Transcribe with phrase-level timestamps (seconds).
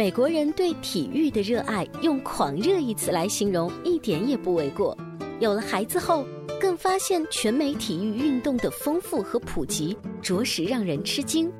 [0.00, 4.96] 美国人对体育的热爱，用“狂热”一词来形容，一点也不为过。
[5.40, 6.24] 有了孩子后，
[6.58, 11.52] 更发现全美体育运动的丰富和普及，着实让人吃惊。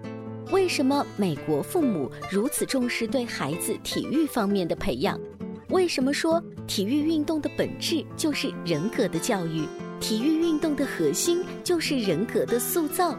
[0.53, 5.21] 为什么美国父母如此重视对孩子体育方面的培养？
[5.69, 9.67] 为什么说体育运动的本质就是人格的教育？
[10.01, 13.15] 体育运动的核心就是人格的塑造。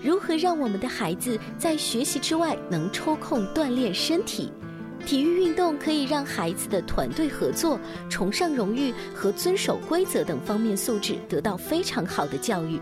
[0.00, 4.48] 如何让我们的孩子在学习之外能抽空锻炼身体？
[5.06, 12.80] 体育运动可以让孩子的团队合作、崇尚荣誉和遵守规则等方面素质得到非常好的教育。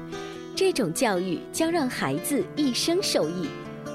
[0.55, 3.49] 这种教育将让孩子一生受益。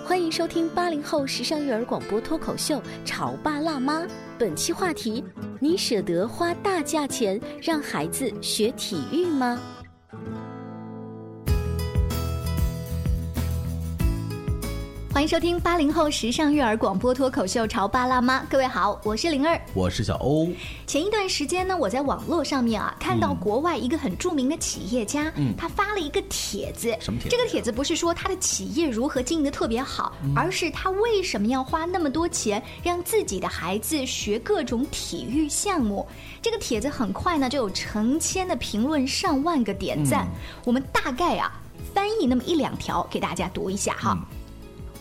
[0.05, 4.01] 欢迎收听八零后时尚育儿广播脱口秀《潮爸辣妈》，
[4.37, 5.23] 本期话题：
[5.59, 9.59] 你舍得花大价钱让孩子学体育吗？
[15.13, 20.49] 欢迎收听八零后时尚育儿广播脱口秀《潮爸辣妈》，各位好，我是灵儿，我是小欧。
[20.87, 27.29] 前一段时间呢，我在网络上面啊看到国外一个很著名的企业家，嗯，他发了一个帖子，什么帖？
[27.29, 36.07] 这个帖子不是说他的企业如何经营的特别好，而是他为什么要花那么多钱让自己的孩子学各种体育项目。
[36.41, 40.27] 这个帖子很快呢就有成千的评论，上万个点赞。
[40.65, 41.51] 我们大概啊
[41.93, 44.17] 翻译那么一两条给大家读一下哈。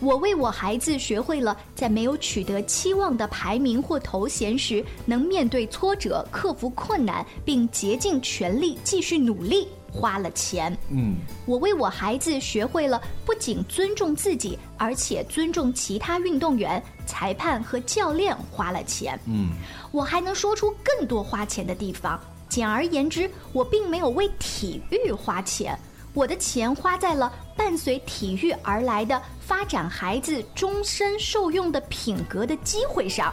[0.02, 10.76] 我为我孩子学会了在没有取得期望的排名或头衔时，能面对挫折、克服困难，并竭尽全力继续努力，花了钱。
[10.90, 11.14] 嗯，
[11.46, 19.16] 我为我孩子学会了不仅尊重自己，而且尊重其他运动员、裁判和教练，花了钱。
[19.26, 19.50] 嗯，
[19.92, 22.20] 我还能说出更多花钱的地方。
[22.48, 25.78] 简而言之，我并没有为体育花钱。
[26.14, 33.32] 我的钱花在了伴随体育而来的发展孩子终身受用的品格的机会上，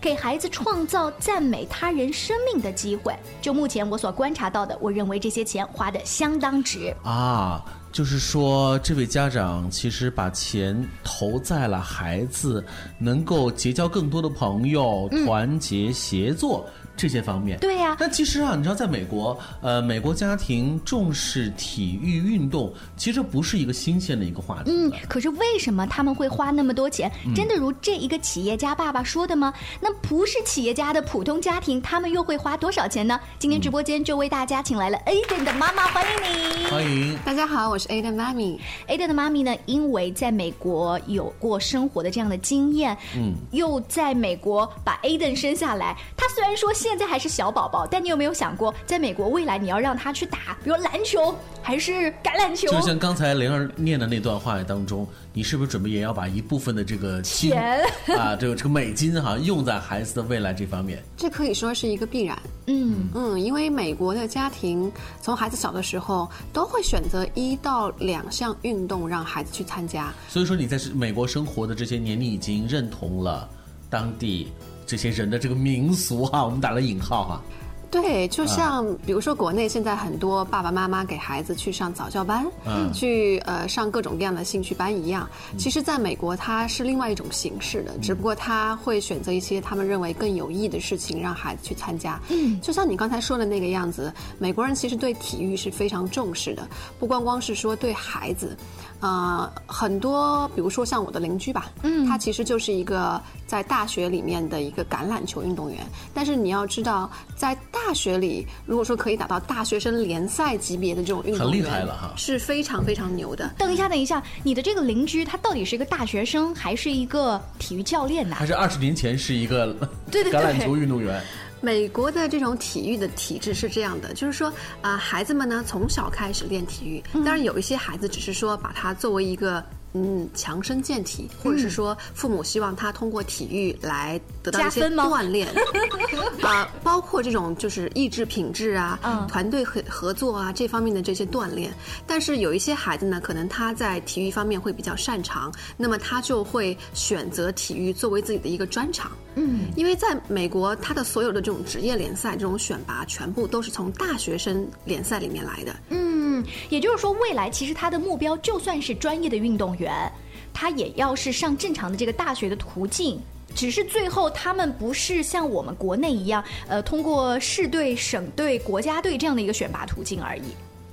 [0.00, 3.14] 给孩子创造赞美他人生命的机会。
[3.42, 7.62] 就目前我所观察到的，我认为这些钱花的相当值啊。
[7.92, 12.62] 就是说，这位家长其实把钱投在了孩子
[12.98, 16.66] 能够结交更多的朋友、团结协作。
[16.96, 17.96] 这些方面，对呀。
[17.98, 24.70] 但其实啊，你知道，在美国，呃，美国家庭重视体育运动，其实不是一个新鲜的一个话题。
[24.70, 27.10] 嗯，可是为什么他们会花那么多钱？
[27.34, 29.52] 真的如这一个企业家爸爸说的吗？
[29.80, 33.20] 那不是企业家的普通家庭，他们又会花多少钱呢？
[33.38, 36.66] 今天直播间就为大家请来了 Aden 的妈妈，欢迎你。
[36.66, 38.58] 欢迎，大家好，我是 Aden 妈咪。
[38.88, 46.72] Aden 的妈咪呢，因为在美国有过生活的这样的经验，嗯，又在美国把 Aden 生下来，她虽然说。
[46.86, 52.68] 现在还是小宝宝，但你有没有想过，在美国未来你要让他去打，比如篮球还是橄榄球？
[52.70, 57.82] 就像刚才灵儿念的那段话当中，你是不是准备也要把一部分的这个钱
[58.16, 61.02] 啊，这个这个美金哈，用在孩子的未来这方面？
[61.16, 62.38] 这可以说是一个必然。
[62.66, 70.12] 嗯嗯，因为美国的家庭从孩子小的时候都会选择一到两项运动让孩子去参加。
[70.28, 73.48] 所以说你在美国生活的这些年，你已经认同了
[73.90, 74.52] 当地。
[74.86, 77.42] 这些人的这个民俗哈，我们打了引号哈。
[77.88, 85.26] 对，就像比如说国内现在很多爸爸妈妈给孩子去上早教班，嗯，去呃上各种各样的兴趣班一样。
[85.56, 92.20] 其实，在美国它是另外一种形式的，只不过他会选择一些他们认为更有益的事情让孩子去参加。
[92.28, 96.68] 嗯，就像你刚才说的那个样子，美国人其实对体育是非常重视的，
[96.98, 98.54] 不光光是说对孩子。
[99.00, 105.78] 呃，很多，比如说像我的邻居吧，嗯，他其实就是一个在大学里面的一个橄榄球运动员。
[106.12, 113.48] 但是你要知道，在大大学里，如果说可以打到大学生联赛级别的这种运动员，很厉害了哈是非常非常牛的。
[113.56, 118.44] 等一下，等一下，你的这个邻居他到底是一个大学生还是一个体育教练呐还？
[118.44, 119.72] 是二十年前是一个
[120.10, 121.22] 对对对橄榄球运动员，
[121.60, 129.64] 美国的这种体育的体制是这样的，就是说啊、孩子们呢从小开始练体育，当然有一些孩子只是说把它作为一个。
[129.98, 135.48] 嗯，强身健体，或者是说父母希望他通过体育来得到一些锻炼，
[136.44, 141.72] 啊、包括这种就是意志品质啊、嗯团队合合作啊这方面的这些锻炼。
[142.06, 149.10] 但是有一些孩子呢，可能他在体育方面会比较擅长，那么他就会选择体育作为自己的一个专长。
[149.36, 155.76] 嗯，因为在美国，他的所有的这种职业联赛这种选拔，全部都是从大学生联赛里面来的。
[155.90, 160.10] 嗯，也就是说，未来其实他的目标就算是专业的运动员，
[160.52, 163.20] 他也要是上正常的这个大学的途径。
[163.54, 170.42] 只是最后他们不是像我们国内一样，呃，通过市队、省队、国家队这样的一个选拔途径而已。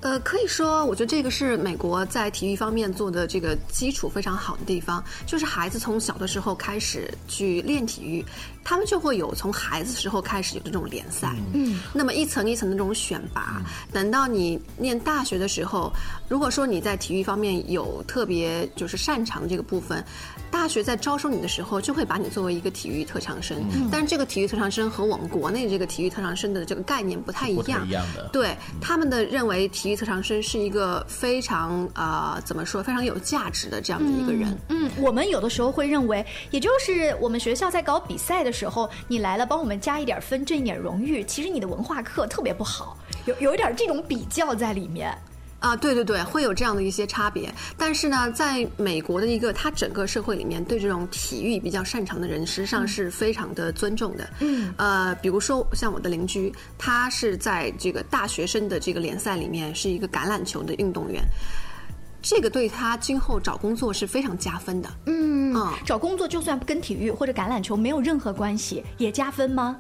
[0.04, 8.24] 呃，可以说，我觉得这个是美国在体育方面做的这个基础非常好的地方，就是孩子从小的时候开始去练体育，
[8.66, 13.62] 他们就会有从孩子时候开始有这种联赛，嗯，那么一层一层的这种选拔，
[13.94, 15.90] 等到你念大学的时候，
[16.28, 20.04] 如果说你在体育方面有特别就是擅长的这个部分，
[20.52, 23.58] 大学在招收你的时候就会把你作为一个体育特长生，
[23.90, 28.28] 但是这个体育特长生和我们国内这个体育特长生的这个概念不太一不太样，一样的。
[28.34, 34.58] 对他们的认为，体育特长生是一个非常啊、怎么说非常有价值的这样的一个人。
[34.70, 45.18] 嗯，我们有的时候会认为，也就是我们学校在搞比赛的时候，你来了帮我们加一点分，挣一点荣誉，其实你的文化课特别不好，有有一点这种比较在里面。
[45.64, 47.50] 啊，对对对，会有这样的一些差别。
[47.78, 54.30] 但是呢，在美国的一个它整个社会里面，对这种体育比较擅长的人，实际上是非常的尊重的。
[54.42, 61.24] 嗯，呃，比如说像我的邻居，他是在这个大学生的这个联赛里面是一个橄榄球的运动员，
[62.22, 64.90] 这个对他今后找工作是非常加分的。
[65.06, 69.78] 嗯嗯找工作就算跟体育或者橄榄球没有任何关系，也加分吗？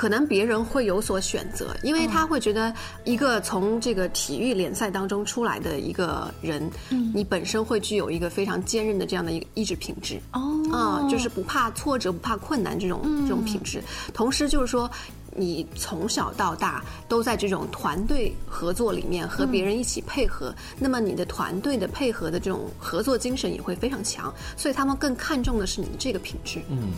[0.00, 2.72] 可能别人会有所选择，因为他会觉得
[3.04, 6.70] 一个从这个体育联赛当中出来的一个人，
[7.12, 10.18] 你本身会具有一个非常坚韧的这样的一个意志品质。
[10.32, 13.82] 哦啊、就是不怕挫折、不怕困难这种、这种品质。
[14.14, 14.90] 同时就是说。
[15.36, 26.60] 你从小到大都在这种团队合作里面和别人一起配合，那么你的团队的配合的这种合作精神也会非常强，所以他们更看重的是你的这个品质。
[26.68, 26.92] 嗯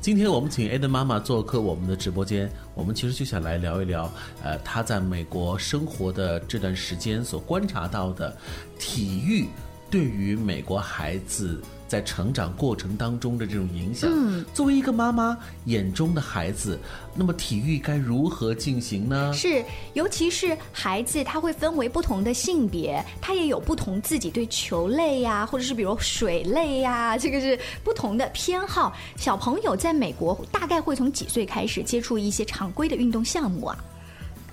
[0.00, 4.10] 今天我们请 Eden 妈妈做客我们的直播间，我们其实就想来聊一聊，
[4.42, 8.36] 呃，她在美国生活的这段时间所观察到的
[8.78, 9.46] 体育
[9.90, 14.10] 对于美国孩子在成长过程当中的这种影响。
[14.12, 15.36] 嗯，作为一个妈妈
[15.66, 16.78] 眼中的孩子，
[17.14, 19.32] 那么体育该如何进行呢？
[19.32, 28.92] 是，尤其是孩子，他会分为不同的性别，他也有不同自己对球类呀、或者是比如水类呀、这个是不同的偏好。
[29.16, 33.76] 小朋友在美国大概会从几岁开始接触一些常规的运动项目啊？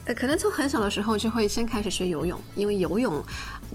[0.05, 3.23] 呃，可能从很小的时候就会先开始学游泳，因为游泳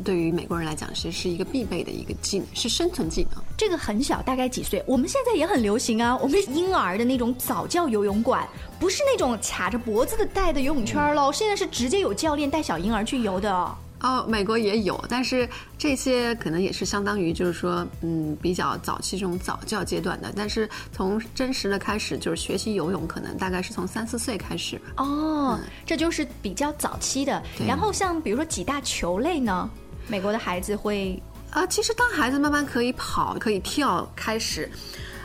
[0.05, 3.41] 对于美国人来讲其实是一个必备的一个技能，是生存技能。
[3.57, 4.83] 这个很小，大概几岁？
[4.89, 6.17] 我们现在也很流行啊。
[6.17, 8.47] 我们婴儿的那种早教游泳馆，
[8.81, 13.53] 不是那种卡着脖子的带的游泳圈喽，现在是直接有教练带小婴儿去游的。
[13.53, 13.73] 哦，
[14.29, 15.49] 美国也有，但是
[15.79, 20.33] 这些可能也是相当于就是说，嗯，比较早期这种早教阶段的。
[20.37, 24.85] 但是从真实的开始，就是学习游泳，可能大概是从三四岁开始吧。
[24.99, 27.43] 哦，这就是比较早期的。
[27.67, 29.69] 然后像比如说几大球类呢，
[30.09, 34.71] 美国的孩子会啊，其实当孩子慢慢可以跑、可以跳开始。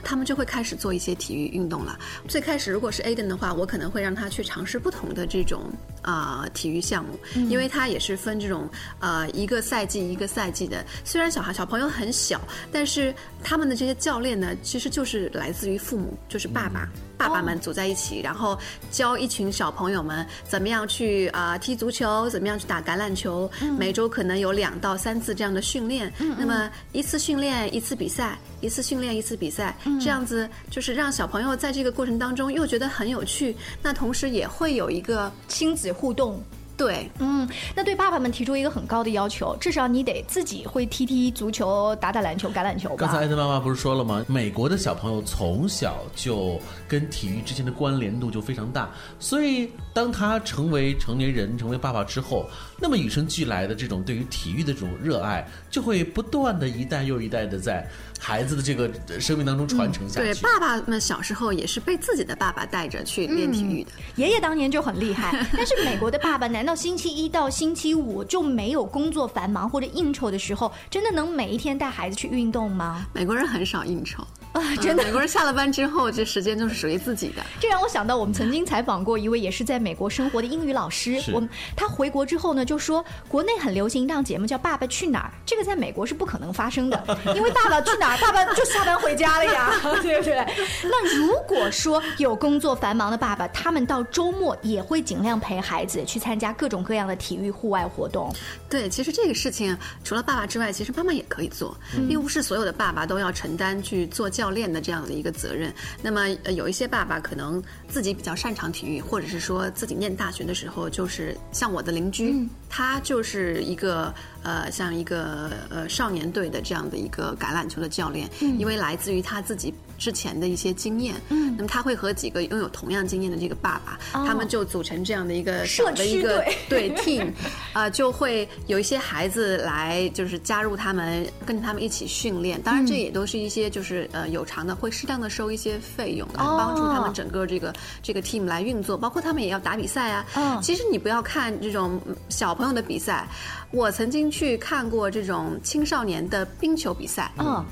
[0.03, 1.97] 他们就会开始做一些体育运动了。
[2.27, 10.85] 最开始如果是 Aden 的话，我可能会让他去尝试不同的这种啊、呃体育项目，因为他也是分这种呃一个赛季一个赛季的。
[11.03, 12.41] 虽然小孩小朋友很小，
[12.71, 16.89] 但是他们的这些教练呢，其实就是来自于父母，就是爸爸。
[17.21, 18.57] 爸爸们组在一起，然后
[18.89, 23.47] 教一群小朋友们怎么样去啊、呃踢足球，怎么样去打橄榄球。
[23.77, 26.11] 每周可能有两到三次这样的训练。
[26.35, 36.43] 那么一次训练一次比赛，一次训练一次比赛，这样子就是让小朋友在这个过程当中又觉得很有趣，那同时也会有一个亲子互动。
[36.77, 42.95] 对嗯，那对爸爸们提出一个很高的要求，至少你得自己会踢踢足球、打打篮球、橄榄球吧。
[42.97, 44.25] 刚才艾德妈妈不是说了吗？
[44.27, 52.49] 美国的小朋友从小就跟体育之间的关联度就非常大，所以当他成为成年人、成为爸爸之后，
[52.79, 57.87] 那么与生俱来的这种对于体育的这种热爱，就会不断的一代又一代的在
[58.19, 60.33] 孩子的这个呃生命当中传承下去。
[60.33, 63.91] 对，爸爸们小时候也是被自己的爸爸带着去练体育的。
[64.15, 73.07] 爷爷当年就很厉害， 但是美国的爸爸难道星期一到星期五就没有工作繁忙或者应酬的时候，真的能每一天带孩子去运动吗？
[73.15, 74.23] 美国人很少应酬。
[74.59, 77.41] 啊，真的，美国人下了班之后，这时间就是属于自己的。
[77.59, 81.21] 这让我想到，我们曾经采访过一位也是在美国生活的英语老师。
[81.31, 87.01] 我们他回国之后呢，就说国内很流行一档节目叫《爸爸去哪儿》，这个在美国是不可能发生的，
[87.33, 90.45] 因为爸爸去哪儿，爸爸就下班回家了呀， 对不对？
[90.83, 98.33] 那如果说有工作繁忙的爸爸，他们到周末也会尽量陪孩子去参加各种各样的体育户外活动。
[98.69, 101.73] 对，其实这个事情除了爸爸之外，其实妈妈也可以做，
[102.09, 104.29] 并不是所有的爸爸都要承担去做。
[104.41, 105.71] 教练的这样的一个责任，
[106.01, 119.71] 那么呃有一些爸爸可能自己比较擅长体育，或者是说自己念大学的时候，就是像我的邻居，他就是一个呃，像一个呃少年队的这样的一个橄榄球的教练，因为来自于他自己。
[120.01, 127.31] 之前的一些经验，嗯，那么他会和几个拥有同样经验的这个爸爸，他们就组成这样的一个社的一个对 team，
[127.71, 132.59] 啊，就会有一些孩子来，就是加入他们，跟着他们一起训练。
[132.63, 138.97] 当然，这也都是一些就是呃有偿的，会适当的收一些费用来帮助他们整个这个这个 team 来运作。
[138.97, 140.25] 包括他们也要打比赛啊。
[140.35, 143.27] 嗯，其实你不要看这种小朋友的比赛，
[143.69, 147.31] 我曾经去看过这种青少年的冰球比赛。
[147.37, 147.63] 嗯。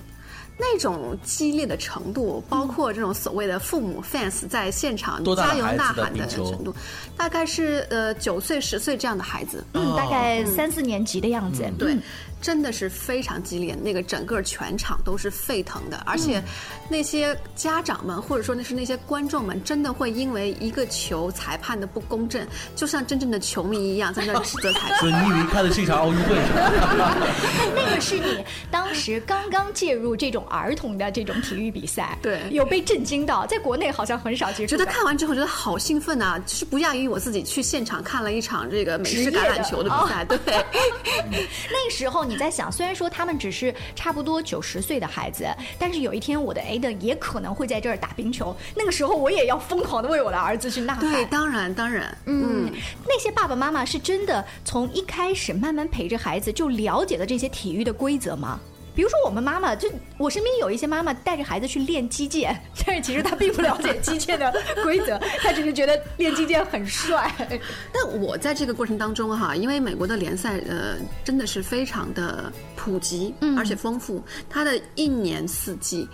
[0.60, 6.76] 那种激烈的程度，包括这种所谓的父母 fans 在现场加油呐喊的程度，
[7.16, 11.98] 大概是呃九岁十岁这样的孩子，嗯，大概三四年级的样子，对。
[12.42, 16.42] 真的是非常激烈，那个整个全场都是沸腾的，而且
[16.88, 22.48] 那些家长们或者说那是那些观众们，真的会因为一个球裁判的不公正，
[22.78, 25.00] 就像真正的球迷一样在那指责裁判。
[25.02, 26.38] 所以你以为看的是一场奥运会？
[27.76, 34.78] 那个是你当时刚刚介入这种儿童的这种体育比赛，对，有被震惊到，在国内好像很少接触。
[34.78, 40.26] 觉得看完之后觉得好兴奋啊，是不亚于我自己去现场看了一场这个美式橄榄球的 比赛。
[40.26, 40.38] 对，
[41.72, 42.20] 那个时候。
[42.30, 45.48] 你在想，虽然说他们只是差不多九十岁的孩子，
[45.80, 51.00] 但是有一天我的 A 的也可能会在这儿打冰球，那个时候我也要疯狂的为我的儿子去呐喊。
[51.00, 52.72] 对，当然，当然，嗯，
[53.08, 58.60] 那些爸爸妈妈是真的从一开始慢慢陪着孩子就了解了这些体育的规则吗？
[59.00, 62.54] 比如说，我们妈妈就我身边有一些妈妈带着孩子去练击剑，
[62.86, 64.54] 但是其实她并不了解击剑的
[64.84, 67.34] 规则， 她只是觉得练击剑很帅。
[67.94, 76.06] 但我在这个过程当中哈，因为美国的联赛呃真的是非常的普及，而且丰富，它的一年四季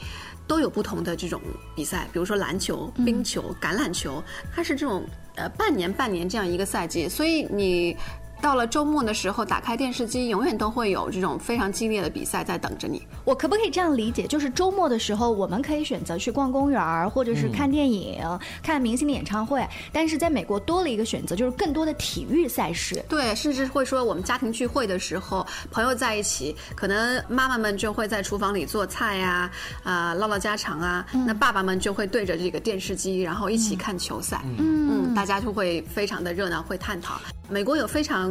[0.45, 1.41] 都有不同的这种
[1.75, 4.23] 比赛，比如说篮球、冰球、橄榄球，
[4.55, 5.03] 它是这种
[5.37, 7.97] 呃半年半年这样一个赛季，所以你。
[8.41, 13.01] 到了周末的时候，打开电视机，永远都会有这种非常激烈的比赛在等着你。
[13.23, 14.27] 我可不可以这样理解？
[14.27, 18.21] 就是周末的时候，我们可以选择去逛公园，或者是看电影、
[18.61, 19.67] 看明星的演唱会。
[19.91, 23.03] 但是在美国多了一个选择，就是更多的体育赛事。
[23.09, 29.49] 对，甚至会说我们家庭聚会的时候，朋友在一起，可能妈妈们就会在厨房里做菜呀，
[29.83, 31.05] 啊，唠唠家常啊。
[31.25, 34.41] 那爸爸们就会对着这个电视机，然后一起看球赛。
[34.59, 37.19] 嗯，大家就会非常的热闹，会探讨。
[37.47, 38.24] 美国有非常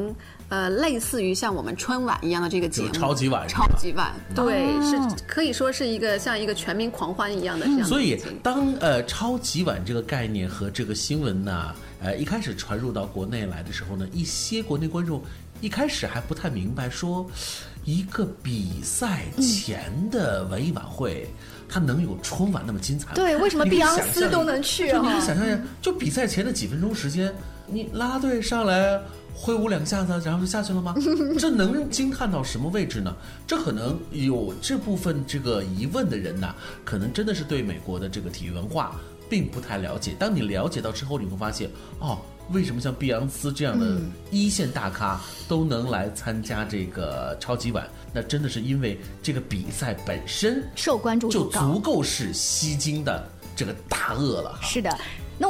[0.49, 4.97] 呃类似于像我们春晚一样的这个节目，超级晚，超级晚，对，是
[5.27, 7.85] 可以说是一个像一个全民狂欢一样的这样。
[7.85, 15.23] 所以，当呃超级晚这个概念和这个新闻呢，呃一开始传入到国内来的时候呢，一些国内观众
[15.61, 17.27] 一开始还不太明白，说
[17.85, 21.27] 一个比赛前的文艺晚会，
[21.69, 23.15] 它能有春晚那么精彩？
[23.15, 25.01] 对，为什么碧昂斯都能去啊？
[25.03, 27.33] 你想象一下，就比赛前的几分钟时间。
[27.67, 29.01] 你拉拉队上来
[29.35, 30.95] 挥舞两下子，然后就下去了吗？
[31.39, 33.15] 这能惊叹到什么位置呢？
[33.47, 38.97] 这可能有这部分这个疑问的人呐，可能真的是对美国的这个体育文化
[39.29, 40.15] 并不太了解。
[40.19, 42.19] 当你了解到之后，你会发现，哦，
[42.53, 44.01] 为什么像碧昂斯这样的
[44.31, 47.87] 一线大咖都能来参加这个超级碗？
[48.13, 54.59] 那真的是因为这个比赛本身受关注就足够是吸睛的这个大鳄了。
[54.63, 54.97] 是的。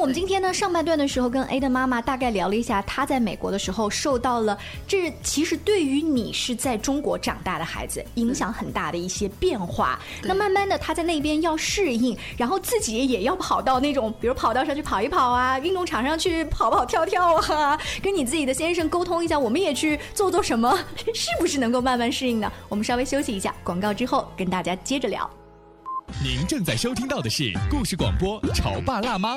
[0.05, 9.99] 那我们今天呢，上半段的时候跟 A 的妈妈大概聊了一下，她在美国的时候受到了这其实对于你是在中国长大的孩子影响很大的一些变化。
[10.23, 20.79] 那慢慢的她在那边要适应，然后自己也要跑到那种比如跑道上去跑一跑啊，运动场上去跑跑跳跳啊，跟你自己的先生沟通一下，我们也去做做什么，
[21.15, 22.53] 是不是能够慢慢适应呢？
[22.69, 25.31] 我们稍微休息一下，广告之后跟大家接着聊。
[26.23, 29.37] 您正在收听到的是故事广播《潮爸辣妈》。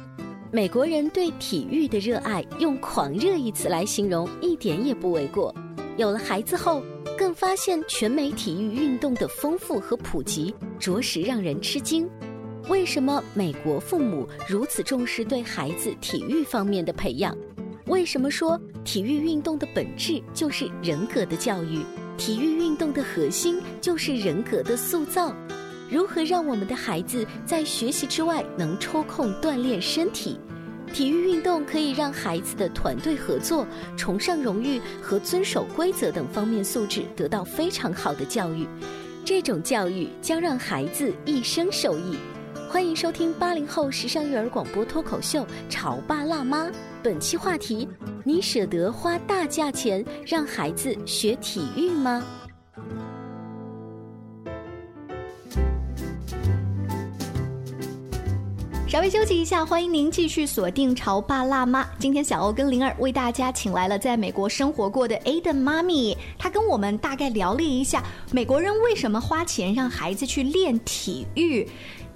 [0.53, 5.55] 美国人对体育的热爱，用“狂热”一词来形容，一点也不为过。
[5.97, 6.83] 有了孩子后。
[7.17, 12.09] 更发现全美体育运动的丰富和普及，着实让人吃惊。
[12.67, 17.37] 为什么美国父母如此重视对孩子体育方面的培养？
[17.85, 21.83] 为什么说体育运动的本质就是人格的教育？
[22.17, 25.31] 体育运动的核心就是人格的塑造。
[25.91, 30.39] 如何让我们的孩子在学习之外能抽空锻炼身体？
[30.93, 33.67] 体育运动可以让孩子的团队合作、
[33.97, 38.65] 崇尚荣誉和遵守规则等方面素质得到非常好的教育，
[39.25, 42.17] 这种教育将让孩子一生受益。
[42.69, 46.67] 欢迎收听八零后时尚育儿广播脱口秀《潮爸辣妈》，
[47.03, 47.85] 本期话题：
[48.23, 52.23] 你舍得花大价钱让孩子学体育吗？
[58.91, 61.81] 稍微休息一下，欢迎您继续锁定《潮爸辣妈》。
[61.97, 71.65] 今天小欧跟灵儿为大家请来了在美国生活过的 Aden 妈咪，她跟我们大概聊了一下美国人为什么花钱让孩子去练体育。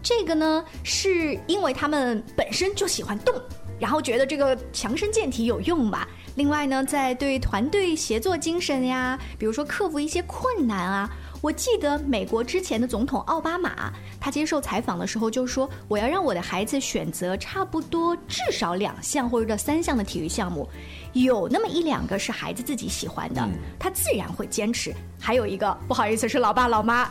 [0.03, 3.33] 这个呢，是因为他们本身就喜欢动，
[3.79, 6.05] 然后觉得这个强身健体有用吧。
[6.35, 11.09] 另外呢，在对团队协作精神呀，比如说克服一些困难啊。
[11.45, 20.67] 我记得美国之前的总统奥巴马，他接受采访的时候就说：“我要让我的孩子选择差不多至少两项或者三项的体育项目，
[21.13, 24.91] 有那么一两个是孩子自己喜欢的，他自然会坚持。
[25.19, 27.07] 还有一个不好意思是老爸老妈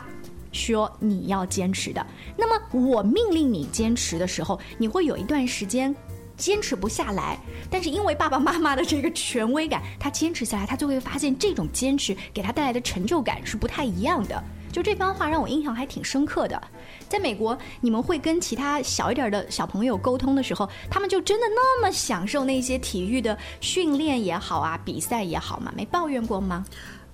[0.51, 2.05] 说你要坚持的。
[2.37, 5.95] 那么我命令你坚持的时候，你会有一段时间。”
[6.37, 7.39] 坚持不下来，
[7.71, 14.43] 但是因为爸爸妈妈的这个权威感，他坚持下来，他就会发现这种坚持给他带来的成就感是不太一样的。
[14.73, 16.61] 就这番话让我印象还挺深刻的。
[17.09, 26.65] 在美国，你们会跟其他小一点的小朋友沟通的时候，他们就真的那么享受那些体育的训练也好啊，比赛也好嘛，没抱怨过吗？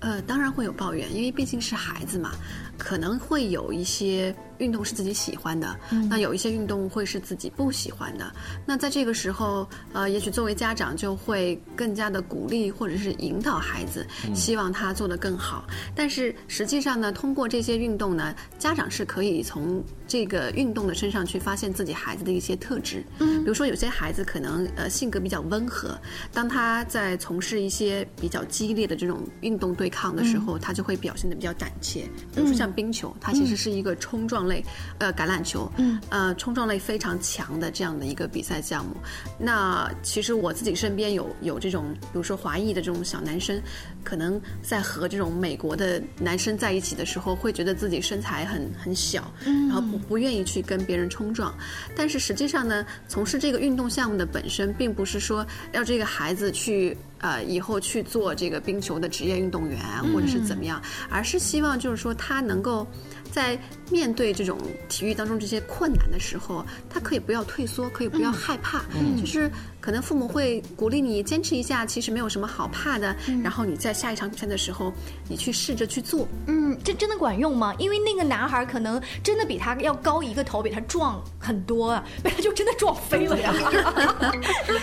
[0.00, 2.32] 呃，当然会有抱怨，因为毕竟是孩子嘛，
[2.76, 4.34] 可能会有一些。
[4.60, 5.74] 运动是自己喜欢的，
[6.10, 8.30] 那有一些运动会是自己不喜欢的。
[8.66, 15.64] 那在这个时候，呃，也许作为家长就会更加的鼓励或者是引导孩子，希望他做得更好。
[15.94, 23.04] 但是实际上呢，通过这些运动呢，家长是可以从这个运动的身上去发现自己孩子的一些特质。
[23.20, 25.96] 嗯，比如说有些孩子可能呃性格比较温和，
[26.32, 32.00] 当他在从事一些比较激烈的这种运动对抗的时候，他就会表现的比较胆怯。
[32.34, 34.40] 比如说像冰球，它其实是一个冲撞。
[34.40, 34.64] 类，
[34.98, 38.96] 呃，橄榄球，嗯，呃，冲撞类非常强的这样的一个比赛项目。
[39.38, 43.62] 那其实我自己身边有有这种，比如说华裔的这种小男生，
[44.02, 51.54] 可能在和这种美国的男生在一起的时候，会觉得自己身材很很小，嗯然后不不愿意去跟别人冲撞。
[51.96, 56.96] 但是实际上呢，从事这个运动项目的本身，并不是说要这个孩子去。
[57.22, 59.78] 呃，以后去做这个冰球的职业运动员，
[60.10, 62.86] 或者是怎么样，而是希望就是说他能够
[63.30, 63.60] 在
[63.90, 64.58] 面对这种
[64.88, 68.82] 体育当中这些困难的时候，他可以不要退缩，可以不要害怕，
[69.20, 73.14] 就是可能父母会鼓励你坚持一下，其实没有什么好怕的。
[73.42, 74.92] 然后你在下一场比赛的时候，
[75.28, 76.26] 你去试着去做。
[76.46, 77.74] 嗯，这真的管用吗？
[77.78, 83.52] 因为那个男孩可能真的比他要高一个头，比他壮很多啊，被他就真的撞飞了呀！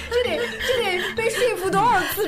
[0.09, 2.27] 这 得这得被说服多少次？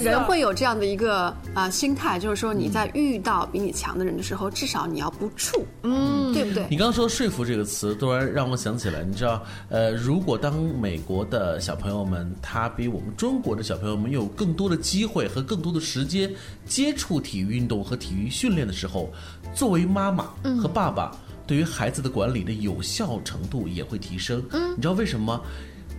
[0.00, 6.66] 人会有这样的一个啊心态，就是说你在遇到比你强的人的时候，至少你要不怵，嗯，对不对？
[6.70, 16.32] 你刚刚说“说服”这个词，突然让我想起来，你知道，呃，如果当美国的小朋友们他比我们中国的小朋友们有更多的机会和更多的时间
[16.66, 19.12] 接触体育运动和体育训练的时候，
[19.54, 20.30] 作为妈妈
[20.60, 24.42] 和爸爸对于孩子的管理的有效程度也会提升。
[24.50, 25.40] 嗯，你知道为什么？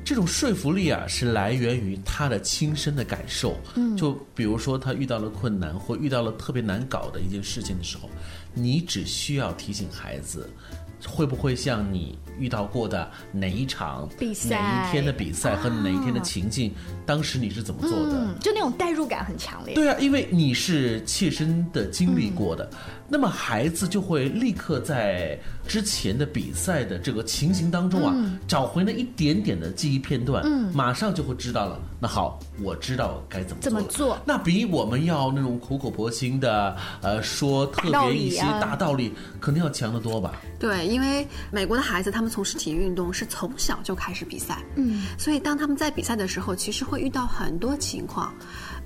[0.06, 3.56] 这种说服力啊，是来源于他的亲身的感受。
[3.76, 8.10] 嗯，就比如说他遇到了困难或遇到了特别难搞的一件事情的时候，
[8.56, 10.50] 你只需要提醒孩子，
[11.06, 16.74] 会不会像你遇到过的哪一场比赛哪一天的比赛和哪一天的情境，
[17.06, 18.14] 当时你是怎么做的？
[18.14, 19.76] 嗯，就那种代入感很强烈。
[19.76, 22.70] 对啊，因为你是切身的经历过的，
[23.10, 28.16] 那么孩子就会立刻在之前的比赛的这个情形当中啊，
[28.48, 31.80] 找回那一点点的记忆片段，嗯，马上就会知道了。
[32.00, 40.34] 那好，我知道该怎么怎么做那比我们要那种苦口婆心的，呃，说特别一些大道理，肯定要强得多吧？
[40.60, 48.34] 对，因为美国的孩子他们从事体育运动是从小就开始比赛，嗯，所以当他们在比赛的时候，其实会遇到很多情况。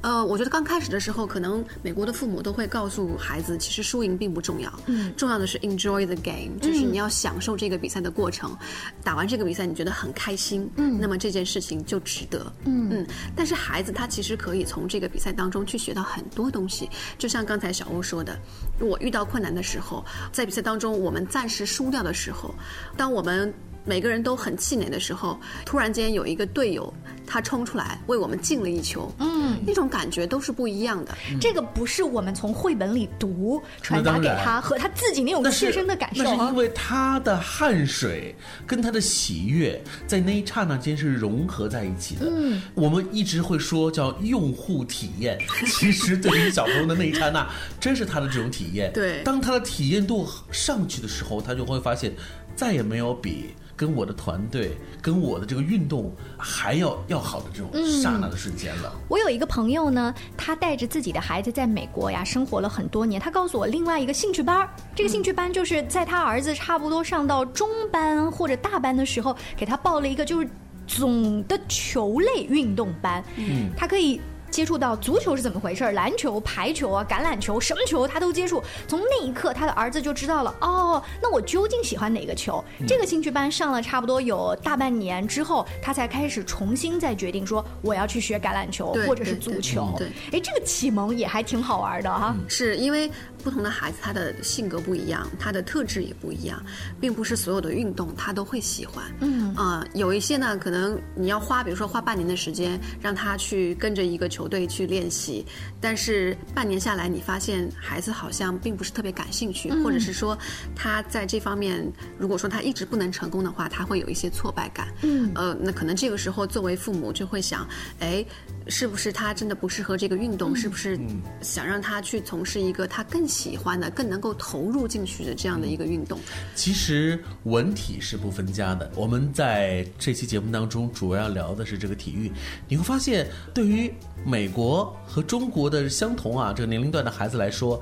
[0.02, 8.56] 呃，我觉得刚开始的时候，可能美国的父母都会告诉孩子，其实输赢并不重要，嗯，重要的是 enjoy the game，就是你要享受这个比赛的过程。
[9.04, 13.08] 打完这个比赛，你觉得很开心，嗯，那么这件事情就值得，嗯嗯。
[13.36, 18.38] 但是孩子他其实可以从这个比赛当中去学到很多东西，就像刚才小欧说的，
[18.80, 22.54] 我遇到困难的时候，在比赛当中我们暂时输掉的时候，
[22.96, 23.54] 当我们
[23.86, 26.94] 每个人都很气馁的时候，突然间有一个队友
[27.28, 31.16] 他冲出来为我们进了一球，嗯，那种感觉都是不一样的。
[31.40, 36.56] 这个不是我们从绘本里读传达给他，和他自己那种切身的感受啊那是因。
[36.56, 42.28] 为他的汗水跟他的喜悦在那一刹那间是融合在一起的。
[42.30, 48.94] 嗯，我们一直会说叫用户体验，其实对于小朋友的那一刹那，真是他的这种体验。
[48.94, 52.14] 对当他的体验度上去的时候，他就会发现
[52.56, 53.54] 再也没有比。
[53.76, 57.70] 跟我的团队，跟我的这个运动还要要好的这种
[58.02, 58.94] 刹那的瞬间了。
[59.08, 63.20] 我有一个朋友呢，他带着自己的孩子在美国呀生活了很多年。
[63.20, 70.48] 他告诉我另外一个兴趣班儿，这个兴趣班就是在他儿子差不多上到中班或者大班的时候，给他报了一个就是
[70.86, 73.24] 总的球类运动班。
[73.38, 74.22] 嗯，他可以。
[74.54, 78.62] 接触到足球是怎么回事儿，篮球、排球啊、橄榄球，什么球他都接触。
[78.88, 82.64] 从那一刻，他的儿子就知道了，哦，那我究竟喜欢哪个球？
[82.88, 89.92] 这个兴趣班上了差不多有大半年之后，他才开始重新再决定说我要去学橄榄球或者是足球。
[89.98, 92.36] 对哎，这个启蒙也还挺好玩的哈。
[92.48, 93.10] 是因为
[93.44, 96.64] 不同的孩子他的性格不一样，他的特质也不一样，
[97.00, 99.04] 并不是所有的运动他都会喜欢。
[99.20, 105.46] 嗯啊、有一些呢，可能你要花，比如说花半年的时间让他去跟着一个球队去练习，
[105.82, 110.38] 但是半年下来，你发现孩子好像并不是特别感兴趣，或者是说
[110.76, 111.86] 他在这方面，
[112.18, 114.88] 如果说他一直不能成功的话，他会有一些挫败感。
[115.02, 117.68] 嗯，呃，那可能这个时候作为父母就会想，
[118.00, 118.26] 哎，
[118.68, 120.56] 是不是他真的不适合这个运动？
[120.56, 120.98] 是不是
[121.42, 126.20] 想让他去从事一个他更喜欢的、更能够投入进去的这样的一个运动？
[126.54, 128.92] 其实文体是不分家的。
[128.96, 132.32] 我们在这期节目当中主要聊的是这个体育，
[132.68, 133.92] 你会发现，对于
[134.24, 137.82] 美国和中国的相同啊，这个年龄段的孩子来说，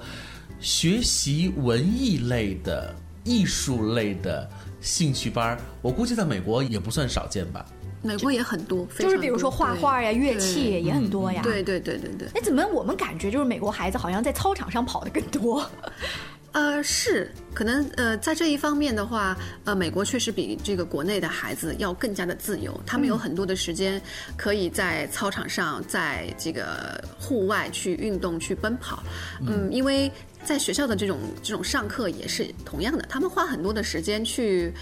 [0.61, 7.65] 学习文艺类的、艺术类的兴趣班，我估计在美国也不算少见吧。
[8.01, 11.41] 美国也很多，就是比如说画画呀、乐器也很多呀。
[11.43, 12.27] 对对对对对。
[12.35, 15.65] 哎，怎么我们感觉就是美国孩子好像在操场上跑的更多？
[16.53, 24.01] 呃，是可能呃，在这一方面的话，呃，美国确实比这个国内的孩子要更加的自由，他们有很多的时间
[24.35, 29.01] 可以在操场上，在这个户外去运动、去奔跑。
[29.47, 30.11] 嗯，因为
[30.43, 34.73] 在学校的这种这种上课也是同样的，他们花很多的时间去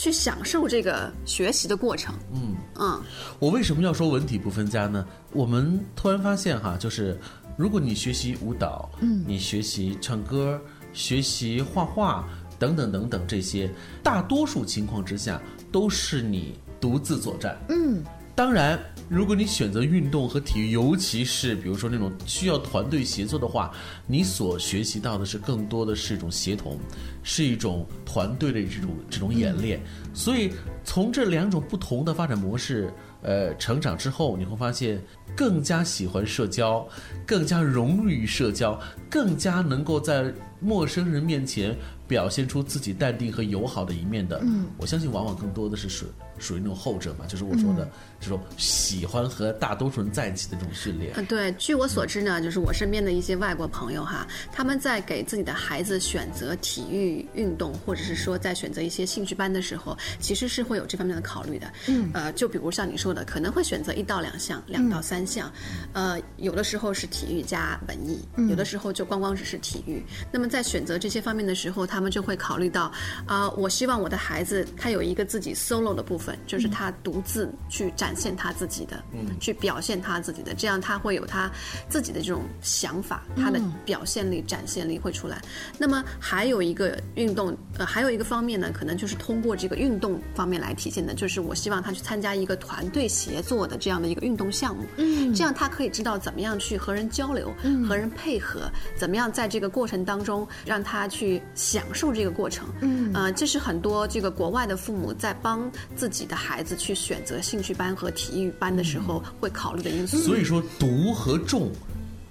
[0.00, 2.14] 去享受这个学习的过程。
[2.32, 3.02] 嗯嗯，
[3.38, 5.06] 我为什么要说文体不分家呢？
[5.30, 7.20] 我们突然发现哈，就是
[7.54, 10.58] 如果你学习舞蹈，嗯，你学习唱歌，
[10.94, 12.26] 学习画画
[12.58, 13.70] 等等等等这些，
[14.02, 15.38] 大多数情况之下
[15.70, 17.58] 都是你独自作战。
[17.68, 18.02] 嗯，
[18.40, 23.70] 当然，如果你选择运动和体育，尤其是比如说那种需要团队协作的话，
[24.06, 26.78] 你所学习到的是更多的是一种协同，
[27.22, 29.78] 是一种团队的这种这种演练。
[30.14, 34.98] 所以从这两种不同的发展模式，呃，成长之后，你会发现
[35.36, 36.88] 更加喜欢社交，
[37.26, 41.74] 更加融入于社交，更加能够在陌生人面前
[42.06, 44.38] 表现出自己淡定和友好的一面的。
[44.42, 46.06] 嗯，我相信往往更多的是属
[46.38, 51.12] 属于那种后者嘛，就是我说的这种喜欢和大多数人在一起的这种训练。
[51.16, 61.72] 嗯，对，据我所知呢，就是我身边的一些外国朋友哈，他们在给自己的孩子选择体育运动，或者是说在选择一些兴趣班的时候，其实是会有这方面的考虑的。
[61.88, 65.52] 嗯，呃，就比如像你说的，可能会选择一到两项，两到三项，
[65.92, 68.18] 呃，有的时候是体育加文艺，
[68.48, 70.02] 有的时候就光光只是体育。
[70.32, 72.90] 那么在选择这些方面的时候，他他们就会考虑到，
[73.26, 81.50] 啊、我希望我的孩子他有一个自己 solo 的部分，就是他独自去展现他自己的，嗯，去表现他自己的，这样他会有他
[81.90, 85.42] 自己的这种想法，他的表现力、展现力会出来。
[85.76, 110.16] 那么还有一个运动，呃，还有一个方面呢，可能就是通过这个运动方面来体现的，就是我希望他去参加一个团队协作的这样的一个运动项目，嗯，这样他可以知道怎么样去和人交流，嗯，和人配合，怎么样在这个过程当中让他去享受这个过程，嗯，呃，这是很多这个国外的父母在帮自己的孩子去选择兴趣班和体育班的时候会考虑的因素。
[110.18, 111.70] 所以说，读和重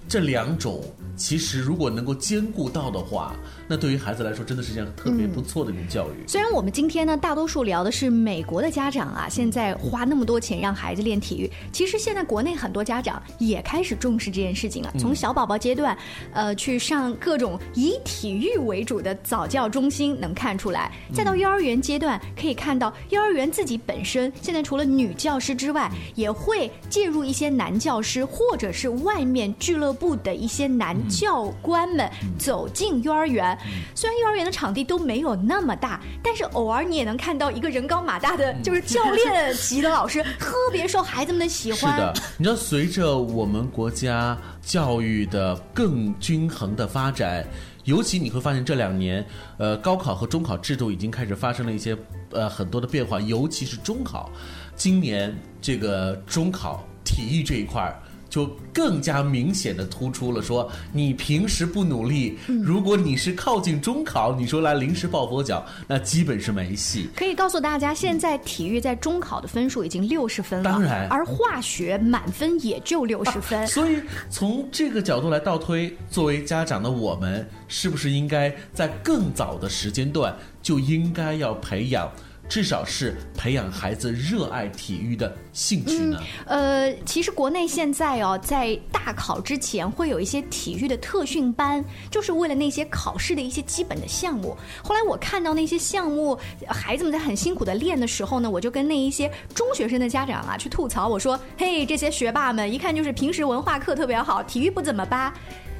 [0.08, 0.82] 这两种，
[1.20, 3.36] 其实如果能够兼顾到的话，
[3.68, 6.26] 那对于孩子来说，真的是一件特别不错的一种教育。
[6.26, 14.90] 虽然我们今天呢，大多数聊的是美国的家长啊，现在花那么多钱让孩子练体育，其实现在国内很多家长也开始重视这件事情了。
[14.98, 15.96] 从小宝宝阶段，
[16.32, 33.58] 呃，去上各种以体育为主的早教中心，能看出来；再到幼儿园阶段，可以看到幼儿园自己本身现在除了女教师之外，也会介入一些男教师，或者是外面俱乐部的一些男教官们走进幼儿园。
[33.94, 41.80] 虽然幼儿园的场地都没有那么大，但是偶尔你也能看到一个人高马大的，就是教练级的老师，特别受孩子们的喜欢。
[41.92, 47.44] 是的，你知道，随着我们国家教育的更均衡的发展，
[47.84, 49.26] 尤其你会发现这两年，
[49.58, 51.96] 呃，高考和中考制度已经开始发生了一些
[52.30, 54.30] 呃很多的变化，尤其是中考，
[54.76, 58.00] 今年这个中考体育这一块儿。
[58.30, 67.10] 就更加明显的突出了，说你平时不努力，如果你是靠近中考，你说来临时抱佛脚，那基本是没戏。
[67.16, 73.66] 可以告诉大家，现在体育在中考的分数已经六十分了，当然而化学满分也就六十分。
[73.66, 73.96] 所以
[74.30, 82.08] 从这个角度来倒推，作为家长的我们，是不是应该在更早的时间段就应该要培养？
[82.50, 86.20] 至少是培养孩子热爱体育的兴趣呢。
[86.46, 94.56] 呃，其实国内现在哦，在大考之前会有一些体育的特训班，就是为了那些考试的一些基本的项目。
[94.82, 96.36] 后来我看到那些项目，
[96.66, 105.32] 孩子们在很辛苦的练的时候呢，我就跟那一些中学生的家长啊去吐槽，我说：“嘿，这些学霸们一看就是平时文化课特别好，体育不怎么吧。”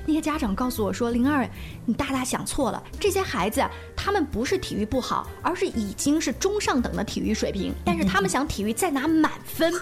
[0.07, 1.49] 那些家长告诉我说：“灵儿，
[1.85, 2.83] 你大大想错了。
[2.99, 3.63] 这些孩子，
[3.95, 7.73] 他们不是体育不好，而是已经是中上等的体育水平。
[7.85, 9.73] 但是他们想体育再拿满分，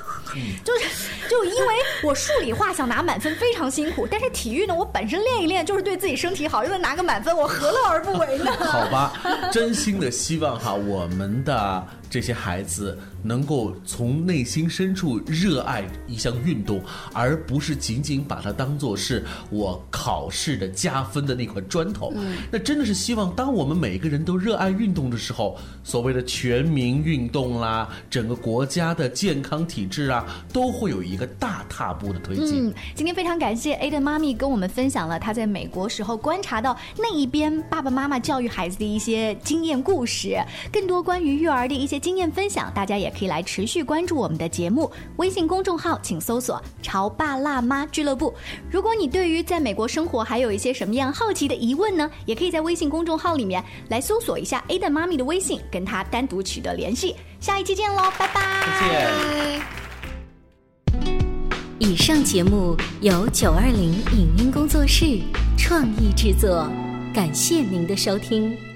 [0.65, 9.13] 就是就因为我数理化想拿满分非常辛苦，但是体育呢，我本身练一练就是对自己身体好，又能拿个满分，我何乐而不为呢？”好吧，
[9.53, 22.13] 真心的希望哈，我们的这些孩子能够从内心深处热爱一项运动，而不是仅仅把它当做是我考试的加分的那块砖头。
[22.51, 32.69] 那真的是希望，当我们每个人都热爱运动的时候，所谓的全民运动啦，整个国家的健康体制啊，都会有一个大踏步的推进。
[32.69, 40.39] 嗯，今天非常感谢 A 的妈咪跟我们分享了她在美国时候观察到那一边爸爸妈妈教育孩子的一些经验故事，
[40.73, 44.91] 更多关于育儿的一经验分享，大家也可以来持续关注我们的节目。
[45.17, 48.35] 微信公众号请搜索“潮爸辣妈俱乐部”。
[48.71, 57.17] 如果你对于在美国生活还有一些什么样好奇的疑问呢，也可以在微信公众号里面来搜索一下 A 的妈咪的微信，跟她单独取得联系。
[57.41, 58.67] 下一期见喽，拜拜！
[58.81, 59.63] 再见。
[61.79, 65.21] 以上节目由九二零影音工作室
[65.57, 66.69] 创意制作，
[67.15, 68.68] 感谢您的收听。